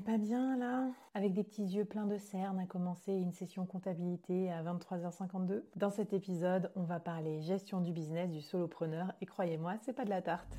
Pas 0.00 0.18
bien 0.18 0.56
là? 0.56 0.88
Avec 1.14 1.32
des 1.32 1.44
petits 1.44 1.64
yeux 1.64 1.84
pleins 1.84 2.06
de 2.06 2.18
cernes, 2.18 2.58
à 2.58 2.66
commencer 2.66 3.12
une 3.12 3.32
session 3.32 3.66
comptabilité 3.66 4.50
à 4.50 4.62
23h52. 4.62 5.62
Dans 5.76 5.90
cet 5.90 6.12
épisode, 6.12 6.70
on 6.76 6.82
va 6.82 7.00
parler 7.00 7.40
gestion 7.42 7.80
du 7.80 7.92
business 7.92 8.30
du 8.30 8.40
solopreneur 8.40 9.12
et 9.20 9.26
croyez-moi, 9.26 9.74
c'est 9.82 9.92
pas 9.92 10.04
de 10.04 10.10
la 10.10 10.22
tarte. 10.22 10.58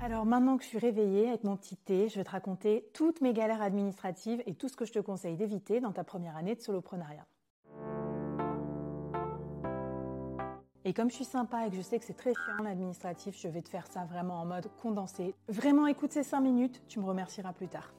Alors 0.00 0.26
maintenant 0.26 0.58
que 0.58 0.62
je 0.64 0.68
suis 0.68 0.78
réveillée 0.78 1.28
avec 1.28 1.44
mon 1.44 1.56
petit 1.56 1.76
thé, 1.76 2.08
je 2.08 2.16
vais 2.16 2.24
te 2.24 2.30
raconter 2.30 2.90
toutes 2.92 3.22
mes 3.22 3.32
galères 3.32 3.62
administratives 3.62 4.42
et 4.46 4.54
tout 4.54 4.68
ce 4.68 4.76
que 4.76 4.84
je 4.84 4.92
te 4.92 4.98
conseille 4.98 5.36
d'éviter 5.36 5.80
dans 5.80 5.92
ta 5.92 6.04
première 6.04 6.36
année 6.36 6.54
de 6.54 6.60
soloprenariat. 6.60 7.26
Et 10.86 10.92
comme 10.92 11.08
je 11.08 11.14
suis 11.14 11.24
sympa 11.24 11.66
et 11.66 11.70
que 11.70 11.76
je 11.76 11.80
sais 11.80 11.98
que 11.98 12.04
c'est 12.04 12.12
très 12.12 12.34
chiant 12.34 12.62
l'administratif, 12.62 13.34
je 13.40 13.48
vais 13.48 13.62
te 13.62 13.70
faire 13.70 13.86
ça 13.86 14.04
vraiment 14.04 14.40
en 14.40 14.44
mode 14.44 14.68
condensé. 14.82 15.34
Vraiment 15.48 15.86
écoute 15.86 16.12
ces 16.12 16.22
5 16.22 16.40
minutes, 16.40 16.82
tu 16.88 17.00
me 17.00 17.06
remercieras 17.06 17.54
plus 17.54 17.68
tard. 17.68 17.94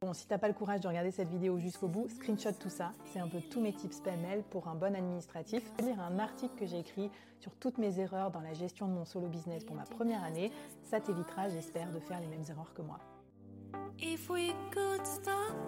Bon, 0.00 0.12
si 0.12 0.28
t'as 0.28 0.38
pas 0.38 0.46
le 0.46 0.54
courage 0.54 0.82
de 0.82 0.86
regarder 0.86 1.10
cette 1.10 1.28
vidéo 1.28 1.58
jusqu'au 1.58 1.88
bout, 1.88 2.08
screenshot 2.08 2.52
tout 2.52 2.68
ça. 2.68 2.92
C'est 3.06 3.18
un 3.18 3.26
peu 3.26 3.40
tous 3.40 3.60
mes 3.60 3.72
tips 3.72 3.98
PML 4.00 4.44
pour 4.44 4.68
un 4.68 4.76
bon 4.76 4.94
administratif. 4.94 5.64
Lire 5.80 6.00
un 6.00 6.20
article 6.20 6.54
que 6.54 6.66
j'ai 6.66 6.78
écrit 6.78 7.10
sur 7.40 7.52
toutes 7.56 7.78
mes 7.78 7.98
erreurs 7.98 8.30
dans 8.30 8.40
la 8.40 8.52
gestion 8.52 8.86
de 8.86 8.92
mon 8.92 9.04
solo 9.04 9.26
business 9.26 9.64
pour 9.64 9.74
ma 9.74 9.84
première 9.84 10.22
année. 10.22 10.52
Ça 10.84 11.00
t'évitera, 11.00 11.48
j'espère, 11.48 11.90
de 11.90 11.98
faire 11.98 12.20
les 12.20 12.28
mêmes 12.28 12.44
erreurs 12.48 12.72
que 12.74 12.82
moi. 12.82 13.00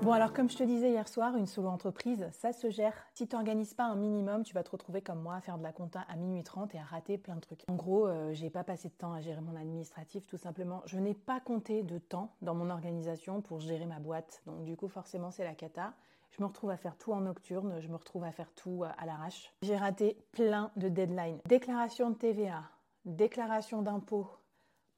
Bon 0.03 0.13
alors 0.13 0.33
comme 0.33 0.49
je 0.49 0.57
te 0.57 0.63
disais 0.63 0.91
hier 0.91 1.09
soir, 1.09 1.37
une 1.37 1.47
solo 1.47 1.69
entreprise, 1.69 2.29
ça 2.33 2.53
se 2.53 2.71
gère. 2.71 2.95
Si 3.15 3.27
tu 3.27 3.35
n'organises 3.35 3.75
pas 3.75 3.85
un 3.85 3.97
minimum, 3.97 4.45
tu 4.45 4.55
vas 4.55 4.63
te 4.63 4.71
retrouver 4.71 5.03
comme 5.03 5.21
moi 5.21 5.35
à 5.35 5.41
faire 5.41 5.59
de 5.59 5.63
la 5.63 5.73
compta 5.73 6.01
à 6.09 6.17
minuit 6.17 6.45
30 6.45 6.75
et 6.75 6.79
à 6.79 6.85
rater 6.85 7.19
plein 7.19 7.35
de 7.35 7.41
trucs. 7.41 7.65
En 7.69 7.75
gros, 7.75 8.07
euh, 8.07 8.33
j'ai 8.33 8.49
pas 8.49 8.65
passé 8.65 8.89
de 8.89 8.95
temps 8.95 9.13
à 9.13 9.21
gérer 9.21 9.41
mon 9.41 9.57
administratif 9.57 10.27
tout 10.27 10.37
simplement. 10.37 10.83
Je 10.87 10.99
n'ai 10.99 11.15
pas 11.15 11.41
compté 11.41 11.83
de 11.83 11.99
temps 11.99 12.33
dans 12.43 12.55
mon 12.55 12.71
organisation 12.71 13.43
pour 13.43 13.61
gérer 13.61 13.87
ma 13.87 13.99
boîte. 13.99 14.43
Donc 14.47 14.65
du 14.65 14.77
coup 14.77 14.89
forcément 14.89 15.31
c'est 15.31 15.45
la 15.45 15.55
cata. 15.55 15.95
Je 16.31 16.43
me 16.43 16.47
retrouve 16.47 16.71
à 16.71 16.77
faire 16.77 16.97
tout 16.97 17.13
en 17.13 17.23
nocturne, 17.23 17.81
je 17.81 17.89
me 17.89 17.97
retrouve 17.97 18.25
à 18.25 18.31
faire 18.33 18.53
tout 18.53 18.85
euh, 18.85 18.89
à 18.99 19.05
l'arrache. 19.05 19.53
J'ai 19.63 19.77
raté 19.77 20.17
plein 20.33 20.71
de 20.77 20.89
deadlines. 20.89 21.41
Déclaration 21.49 22.11
de 22.11 22.15
TVA, 22.15 22.63
déclaration 23.05 23.83
d'impôts, 23.83 24.29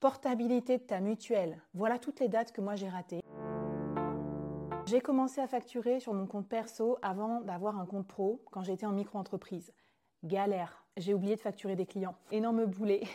Portabilité 0.00 0.78
de 0.78 0.82
ta 0.82 0.98
mutuelle. 0.98 1.60
Voilà 1.74 1.98
toutes 1.98 2.20
les 2.20 2.28
dates 2.28 2.52
que 2.52 2.62
moi 2.62 2.74
j'ai 2.74 2.88
ratées. 2.88 3.20
J'ai 4.86 5.02
commencé 5.02 5.42
à 5.42 5.46
facturer 5.46 6.00
sur 6.00 6.14
mon 6.14 6.26
compte 6.26 6.48
perso 6.48 6.96
avant 7.02 7.42
d'avoir 7.42 7.78
un 7.78 7.84
compte 7.84 8.08
pro 8.08 8.42
quand 8.50 8.62
j'étais 8.62 8.86
en 8.86 8.92
micro-entreprise. 8.92 9.74
Galère. 10.24 10.86
J'ai 10.96 11.12
oublié 11.12 11.36
de 11.36 11.40
facturer 11.40 11.76
des 11.76 11.84
clients. 11.84 12.16
Énorme 12.30 12.64
boulet. 12.64 13.02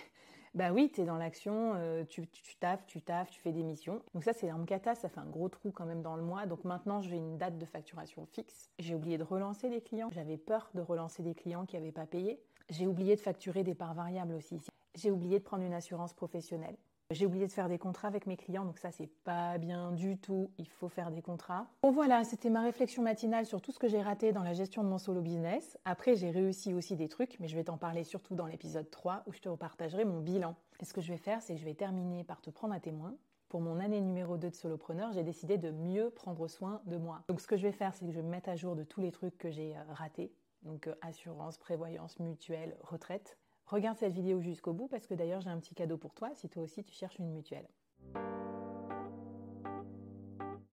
Bah 0.54 0.72
oui, 0.72 0.90
tu 0.90 1.02
es 1.02 1.04
dans 1.04 1.18
l'action, 1.18 1.74
euh, 1.76 2.06
tu, 2.06 2.30
tu, 2.30 2.56
taffes, 2.56 2.86
tu 2.88 3.02
taffes, 3.02 3.30
tu 3.30 3.42
fais 3.42 3.52
des 3.52 3.62
missions. 3.62 4.02
Donc 4.14 4.24
ça, 4.24 4.32
c'est 4.32 4.50
un 4.50 4.64
cata, 4.64 4.96
ça 4.96 5.10
fait 5.10 5.20
un 5.20 5.26
gros 5.26 5.50
trou 5.50 5.70
quand 5.72 5.84
même 5.84 6.02
dans 6.02 6.16
le 6.16 6.24
mois. 6.24 6.46
Donc 6.46 6.64
maintenant, 6.64 7.02
j'ai 7.02 7.18
une 7.18 7.38
date 7.38 7.58
de 7.58 7.66
facturation 7.66 8.26
fixe. 8.26 8.70
J'ai 8.80 8.96
oublié 8.96 9.18
de 9.18 9.24
relancer 9.24 9.70
des 9.70 9.82
clients. 9.82 10.08
J'avais 10.12 10.38
peur 10.38 10.70
de 10.74 10.80
relancer 10.80 11.24
des 11.24 11.36
clients 11.36 11.66
qui 11.66 11.76
n'avaient 11.76 11.92
pas 11.92 12.06
payé. 12.06 12.40
J'ai 12.70 12.88
oublié 12.88 13.18
de 13.18 13.20
facturer 13.20 13.64
des 13.64 13.76
parts 13.76 13.96
variables 13.96 14.34
aussi. 14.34 14.62
J'ai 14.96 15.12
oublié 15.12 15.40
de 15.40 15.44
prendre 15.44 15.64
une 15.64 15.74
assurance 15.74 16.14
professionnelle. 16.14 16.78
J'ai 17.12 17.28
oublié 17.28 17.46
de 17.46 17.52
faire 17.52 17.70
des 17.70 17.78
contrats 17.78 18.08
avec 18.08 18.26
mes 18.26 18.36
clients, 18.36 18.66
donc 18.66 18.80
ça 18.80 18.90
c'est 18.90 19.10
pas 19.24 19.60
bien 19.60 19.92
du 19.92 20.18
tout, 20.18 20.50
il 20.58 20.68
faut 20.68 20.90
faire 20.90 21.12
des 21.12 21.22
contrats. 21.22 21.68
Bon 21.84 21.92
voilà, 21.92 22.24
c'était 22.24 22.50
ma 22.50 22.64
réflexion 22.64 23.04
matinale 23.04 23.46
sur 23.46 23.62
tout 23.62 23.72
ce 23.72 23.78
que 23.78 23.88
j'ai 23.88 24.02
raté 24.02 24.32
dans 24.32 24.42
la 24.42 24.54
gestion 24.54 24.84
de 24.84 24.88
mon 24.88 24.98
solo 24.98 25.22
business. 25.22 25.78
Après 25.86 26.16
j'ai 26.16 26.32
réussi 26.32 26.74
aussi 26.74 26.96
des 26.96 27.08
trucs, 27.08 27.40
mais 27.40 27.48
je 27.48 27.56
vais 27.56 27.66
t'en 27.66 27.78
parler 27.78 28.04
surtout 28.04 28.34
dans 28.34 28.48
l'épisode 28.48 28.90
3 28.90 29.22
où 29.28 29.34
je 29.34 29.40
te 29.40 29.48
repartagerai 29.48 30.04
mon 30.04 30.20
bilan. 30.20 30.56
Et 30.80 30.86
ce 30.86 30.94
que 30.94 31.02
je 31.02 31.12
vais 31.12 31.20
faire, 31.20 31.44
c'est 31.44 31.54
que 31.54 31.60
je 31.60 31.66
vais 31.66 31.76
terminer 31.76 32.24
par 32.24 32.42
te 32.42 32.50
prendre 32.50 32.74
à 32.74 32.80
témoin. 32.80 33.16
Pour 33.50 33.62
mon 33.62 33.80
année 33.80 34.02
numéro 34.02 34.38
2 34.38 34.50
de 34.50 34.56
solopreneur, 34.56 35.12
j'ai 35.14 35.24
décidé 35.24 35.60
de 35.60 35.70
mieux 35.70 36.10
prendre 36.10 36.48
soin 36.48 36.82
de 36.88 36.98
moi. 36.98 37.22
Donc 37.28 37.40
ce 37.40 37.46
que 37.46 37.56
je 37.56 37.68
vais 37.68 37.72
faire, 37.72 37.94
c'est 37.94 38.06
que 38.06 38.12
je 38.12 38.18
vais 38.18 38.26
me 38.26 38.32
mettre 38.32 38.50
à 38.50 38.56
jour 38.56 38.76
de 38.76 38.84
tous 38.84 39.02
les 39.02 39.12
trucs 39.12 39.38
que 39.38 39.52
j'ai 39.52 39.78
euh, 39.78 39.82
ratés. 39.90 40.34
Donc 40.64 40.88
euh, 40.88 40.96
assurance, 41.02 41.60
prévoyance, 41.60 42.20
mutuelle, 42.20 42.76
retraite. 42.82 43.38
Regarde 43.68 43.98
cette 43.98 44.14
vidéo 44.14 44.42
jusqu'au 44.42 44.74
bout 44.74 44.88
parce 44.88 45.08
que 45.08 45.16
d'ailleurs 45.16 45.42
j'ai 45.42 45.50
un 45.50 45.60
petit 45.60 45.74
cadeau 45.74 45.98
pour 45.98 46.14
toi 46.14 46.30
si 46.36 46.48
toi 46.50 46.62
aussi 46.64 46.84
tu 46.84 46.94
cherches 46.94 47.18
une 47.18 47.32
mutuelle. 47.32 47.68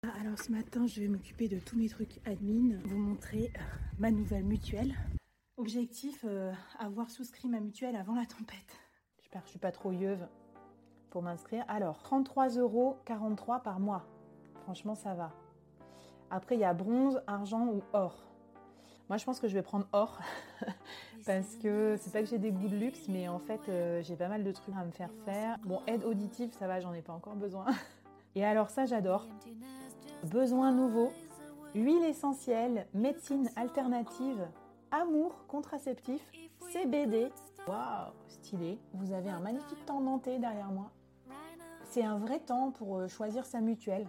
Ah, 0.02 0.12
alors 0.20 0.38
ce 0.38 0.52
matin 0.52 0.86
je 0.86 1.00
vais 1.00 1.08
m'occuper 1.08 1.48
de 1.48 1.58
tous 1.58 1.78
mes 1.78 1.88
trucs 1.88 2.20
admin, 2.26 2.78
vous 2.84 2.98
montrer 2.98 3.50
euh, 3.56 3.60
ma 3.98 4.10
nouvelle 4.10 4.44
mutuelle. 4.44 4.94
Objectif, 5.56 6.24
euh, 6.28 6.52
avoir 6.78 7.08
souscrit 7.10 7.48
ma 7.48 7.60
mutuelle 7.60 7.96
avant 7.96 8.14
la 8.14 8.26
tempête. 8.26 8.78
J'espère 9.16 9.40
que 9.40 9.46
je 9.46 9.52
suis 9.52 9.58
pas 9.58 9.72
trop 9.72 9.92
yeuve 9.92 10.26
pour 11.08 11.22
m'inscrire. 11.22 11.64
Alors 11.68 12.02
33,43 12.02 12.58
euros 12.58 12.98
par 13.64 13.80
mois. 13.80 14.06
Franchement 14.64 14.94
ça 14.94 15.14
va. 15.14 15.32
Après 16.30 16.56
il 16.56 16.60
y 16.60 16.64
a 16.64 16.74
bronze, 16.74 17.22
argent 17.26 17.68
ou 17.68 17.82
or. 17.94 18.31
Moi, 19.12 19.18
je 19.18 19.26
pense 19.26 19.40
que 19.40 19.46
je 19.46 19.52
vais 19.52 19.60
prendre 19.60 19.84
or 19.92 20.18
parce 21.26 21.56
que 21.56 21.98
c'est 22.00 22.10
pas 22.10 22.20
que 22.20 22.28
j'ai 22.30 22.38
des 22.38 22.50
goûts 22.50 22.68
de 22.68 22.76
luxe, 22.76 23.08
mais 23.08 23.28
en 23.28 23.38
fait, 23.38 23.60
euh, 23.68 24.02
j'ai 24.02 24.16
pas 24.16 24.28
mal 24.28 24.42
de 24.42 24.50
trucs 24.52 24.74
à 24.74 24.86
me 24.86 24.90
faire 24.90 25.10
faire. 25.26 25.58
Bon, 25.66 25.82
aide 25.86 26.02
auditive, 26.04 26.50
ça 26.58 26.66
va, 26.66 26.80
j'en 26.80 26.94
ai 26.94 27.02
pas 27.02 27.12
encore 27.12 27.34
besoin. 27.34 27.66
Et 28.34 28.42
alors, 28.42 28.70
ça, 28.70 28.86
j'adore. 28.86 29.26
Besoin 30.24 30.72
nouveau, 30.72 31.12
huile 31.74 32.02
essentielle, 32.04 32.86
médecine 32.94 33.50
alternative, 33.54 34.48
amour 34.90 35.44
contraceptif, 35.46 36.22
CBD. 36.72 37.30
Waouh, 37.68 38.12
stylé. 38.28 38.78
Vous 38.94 39.12
avez 39.12 39.28
un 39.28 39.40
magnifique 39.40 39.84
temps 39.84 40.00
denté 40.00 40.38
derrière 40.38 40.70
moi. 40.70 40.90
C'est 41.90 42.02
un 42.02 42.16
vrai 42.16 42.40
temps 42.40 42.70
pour 42.70 42.96
euh, 42.96 43.08
choisir 43.08 43.44
sa 43.44 43.60
mutuelle. 43.60 44.06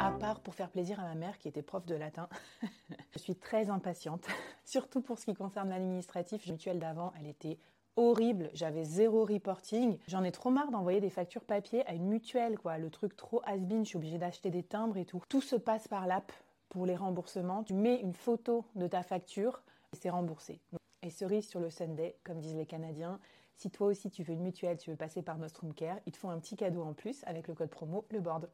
À 0.00 0.12
part 0.12 0.40
pour 0.40 0.54
faire 0.54 0.70
plaisir 0.70 0.98
à 0.98 1.02
ma 1.02 1.14
mère 1.14 1.38
qui 1.38 1.46
était 1.46 1.62
prof 1.62 1.84
de 1.84 1.94
latin. 1.94 2.28
je 3.12 3.18
suis 3.18 3.36
très 3.36 3.68
impatiente, 3.68 4.26
surtout 4.64 5.02
pour 5.02 5.18
ce 5.18 5.26
qui 5.26 5.34
concerne 5.34 5.68
l'administratif. 5.68 6.46
La 6.46 6.52
mutuelle 6.52 6.78
d'avant, 6.78 7.12
elle 7.20 7.26
était 7.26 7.58
horrible, 7.96 8.50
j'avais 8.54 8.84
zéro 8.84 9.26
reporting. 9.26 9.98
J'en 10.08 10.24
ai 10.24 10.32
trop 10.32 10.48
marre 10.48 10.70
d'envoyer 10.70 11.00
des 11.00 11.10
factures 11.10 11.44
papier 11.44 11.86
à 11.86 11.92
une 11.92 12.08
mutuelle, 12.08 12.58
quoi. 12.58 12.78
Le 12.78 12.88
truc 12.88 13.14
trop 13.14 13.42
has-been, 13.44 13.84
je 13.84 13.90
suis 13.90 13.96
obligée 13.98 14.16
d'acheter 14.16 14.50
des 14.50 14.62
timbres 14.62 14.96
et 14.96 15.04
tout. 15.04 15.22
Tout 15.28 15.42
se 15.42 15.56
passe 15.56 15.86
par 15.86 16.06
l'app 16.06 16.32
pour 16.70 16.86
les 16.86 16.96
remboursements. 16.96 17.62
Tu 17.62 17.74
mets 17.74 18.00
une 18.00 18.14
photo 18.14 18.64
de 18.76 18.86
ta 18.86 19.02
facture 19.02 19.62
et 19.92 19.96
c'est 19.96 20.10
remboursé. 20.10 20.60
Et 21.02 21.10
cerise 21.10 21.46
sur 21.46 21.60
le 21.60 21.68
Sunday, 21.68 22.16
comme 22.24 22.40
disent 22.40 22.56
les 22.56 22.66
Canadiens, 22.66 23.20
si 23.54 23.70
toi 23.70 23.88
aussi 23.88 24.10
tu 24.10 24.22
veux 24.22 24.32
une 24.32 24.42
mutuelle, 24.42 24.78
tu 24.78 24.88
veux 24.88 24.96
passer 24.96 25.20
par 25.20 25.36
Nostrum 25.36 25.74
Care, 25.74 25.98
ils 26.06 26.12
te 26.12 26.16
font 26.16 26.30
un 26.30 26.38
petit 26.38 26.56
cadeau 26.56 26.82
en 26.82 26.94
plus 26.94 27.22
avec 27.26 27.48
le 27.48 27.54
code 27.54 27.68
promo, 27.68 28.06
le 28.10 28.20
board. 28.20 28.48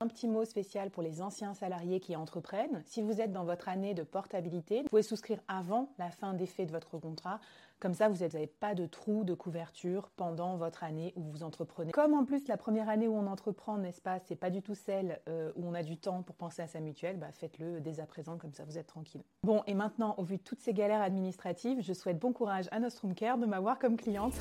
Un 0.00 0.08
petit 0.08 0.28
mot 0.28 0.44
spécial 0.44 0.90
pour 0.90 1.02
les 1.02 1.22
anciens 1.22 1.54
salariés 1.54 2.00
qui 2.00 2.16
entreprennent. 2.16 2.82
Si 2.84 3.00
vous 3.00 3.22
êtes 3.22 3.32
dans 3.32 3.44
votre 3.44 3.66
année 3.66 3.94
de 3.94 4.02
portabilité, 4.02 4.82
vous 4.82 4.88
pouvez 4.90 5.02
souscrire 5.02 5.40
avant 5.48 5.88
la 5.98 6.10
fin 6.10 6.34
d'effet 6.34 6.66
de 6.66 6.70
votre 6.70 6.98
contrat. 6.98 7.40
Comme 7.80 7.94
ça, 7.94 8.10
vous 8.10 8.18
n'avez 8.18 8.46
pas 8.46 8.74
de 8.74 8.84
trou 8.84 9.24
de 9.24 9.32
couverture 9.32 10.10
pendant 10.14 10.58
votre 10.58 10.84
année 10.84 11.14
où 11.16 11.22
vous 11.22 11.42
entreprenez. 11.42 11.92
Comme 11.92 12.12
en 12.12 12.26
plus 12.26 12.46
la 12.46 12.58
première 12.58 12.90
année 12.90 13.08
où 13.08 13.14
on 13.16 13.26
entreprend, 13.26 13.78
n'est-ce 13.78 14.02
pas, 14.02 14.18
c'est 14.18 14.36
pas 14.36 14.50
du 14.50 14.60
tout 14.60 14.74
celle 14.74 15.22
euh, 15.30 15.50
où 15.56 15.66
on 15.66 15.72
a 15.72 15.82
du 15.82 15.96
temps 15.96 16.22
pour 16.22 16.36
penser 16.36 16.60
à 16.60 16.66
sa 16.66 16.80
mutuelle, 16.80 17.16
bah 17.16 17.32
faites-le 17.32 17.80
dès 17.80 17.98
à 17.98 18.04
présent, 18.04 18.36
comme 18.36 18.52
ça 18.52 18.64
vous 18.66 18.76
êtes 18.76 18.88
tranquille. 18.88 19.22
Bon, 19.44 19.62
et 19.66 19.72
maintenant, 19.72 20.14
au 20.18 20.24
vu 20.24 20.36
de 20.36 20.42
toutes 20.42 20.60
ces 20.60 20.74
galères 20.74 21.00
administratives, 21.00 21.80
je 21.80 21.94
souhaite 21.94 22.18
bon 22.18 22.34
courage 22.34 22.68
à 22.70 22.80
Nostrum 22.80 23.14
Care 23.14 23.38
de 23.38 23.46
m'avoir 23.46 23.78
comme 23.78 23.96
cliente. 23.96 24.34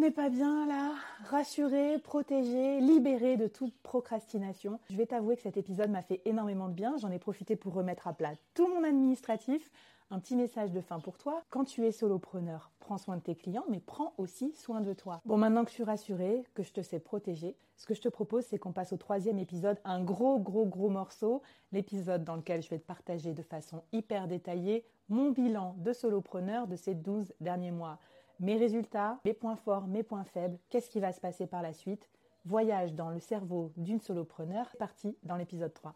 N'est 0.00 0.10
pas 0.10 0.30
bien 0.30 0.66
là 0.66 0.94
rassuré, 1.24 1.98
protégé, 1.98 2.80
libéré 2.80 3.36
de 3.36 3.46
toute 3.46 3.74
procrastination. 3.82 4.80
Je 4.88 4.96
vais 4.96 5.04
t'avouer 5.04 5.36
que 5.36 5.42
cet 5.42 5.58
épisode 5.58 5.90
m'a 5.90 6.00
fait 6.00 6.22
énormément 6.24 6.68
de 6.68 6.72
bien. 6.72 6.96
J'en 6.96 7.10
ai 7.10 7.18
profité 7.18 7.54
pour 7.54 7.74
remettre 7.74 8.08
à 8.08 8.14
plat 8.14 8.32
tout 8.54 8.66
mon 8.66 8.82
administratif, 8.82 9.70
Un 10.12 10.18
petit 10.18 10.34
message 10.34 10.72
de 10.72 10.80
fin 10.80 10.98
pour 10.98 11.18
toi. 11.18 11.42
Quand 11.50 11.64
tu 11.64 11.86
es 11.86 11.92
solopreneur, 11.92 12.72
prends 12.80 12.98
soin 12.98 13.16
de 13.16 13.22
tes 13.22 13.36
clients, 13.36 13.64
mais 13.68 13.78
prends 13.78 14.12
aussi 14.18 14.52
soin 14.56 14.80
de 14.80 14.92
toi. 14.92 15.20
Bon, 15.24 15.36
maintenant 15.36 15.62
que 15.62 15.70
je 15.70 15.74
suis 15.74 15.84
rassurée, 15.84 16.42
que 16.54 16.64
je 16.64 16.72
te 16.72 16.80
sais 16.80 16.98
protéger, 16.98 17.54
ce 17.76 17.86
que 17.86 17.94
je 17.94 18.00
te 18.00 18.08
propose, 18.08 18.44
c'est 18.44 18.58
qu'on 18.58 18.72
passe 18.72 18.92
au 18.92 18.96
troisième 18.96 19.38
épisode, 19.38 19.78
un 19.84 20.02
gros, 20.02 20.40
gros, 20.40 20.66
gros 20.66 20.88
morceau, 20.88 21.42
l'épisode 21.70 22.24
dans 22.24 22.34
lequel 22.34 22.60
je 22.62 22.70
vais 22.70 22.78
te 22.80 22.86
partager 22.86 23.34
de 23.34 23.42
façon 23.42 23.84
hyper 23.92 24.26
détaillée 24.26 24.84
mon 25.10 25.30
bilan 25.30 25.76
de 25.78 25.92
solopreneur 25.92 26.66
de 26.66 26.74
ces 26.74 26.94
12 26.94 27.32
derniers 27.40 27.70
mois. 27.70 27.98
Mes 28.40 28.56
résultats, 28.56 29.20
mes 29.26 29.34
points 29.34 29.56
forts, 29.56 29.86
mes 29.86 30.02
points 30.02 30.24
faibles, 30.24 30.58
qu'est-ce 30.70 30.88
qui 30.88 30.98
va 30.98 31.12
se 31.12 31.20
passer 31.20 31.46
par 31.46 31.60
la 31.60 31.74
suite? 31.74 32.08
Voyage 32.46 32.94
dans 32.94 33.10
le 33.10 33.20
cerveau 33.20 33.70
d'une 33.76 34.00
solopreneur, 34.00 34.74
parti 34.78 35.14
dans 35.24 35.36
l'épisode 35.36 35.74
3. 35.74 35.94